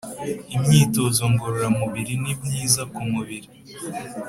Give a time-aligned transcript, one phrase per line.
[0.55, 3.47] imyitozo ngorora mubiri ni myiza ku mubiri